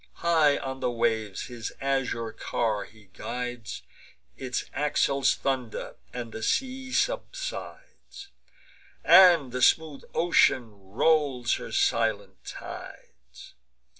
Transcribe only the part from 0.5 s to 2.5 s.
on the waves his azure